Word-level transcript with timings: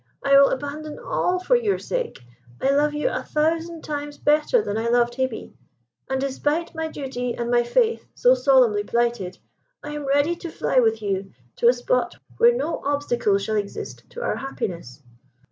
I 0.25 0.33
will 0.35 0.49
abandon 0.49 0.97
all 0.97 1.37
for 1.37 1.55
your 1.55 1.77
sake; 1.77 2.21
I 2.59 2.71
love 2.71 2.95
you 2.95 3.07
a 3.07 3.21
thousand 3.21 3.83
times 3.83 4.17
better 4.17 4.59
than 4.59 4.75
I 4.75 4.89
loved 4.89 5.13
Hebe; 5.15 5.53
and 6.09 6.19
despite 6.19 6.73
my 6.73 6.87
duty 6.87 7.35
and 7.35 7.51
my 7.51 7.61
faith 7.61 8.07
so 8.15 8.33
solemnly 8.33 8.83
plighted, 8.83 9.37
I 9.83 9.91
am 9.91 10.07
ready 10.07 10.35
to 10.37 10.49
fly 10.49 10.79
with 10.79 11.03
you 11.03 11.31
to 11.57 11.67
a 11.67 11.73
spot 11.73 12.15
where 12.39 12.51
no 12.55 12.81
obstacle 12.83 13.37
shall 13.37 13.57
exist 13.57 14.09
to 14.09 14.23
our 14.23 14.37
happiness." 14.37 15.03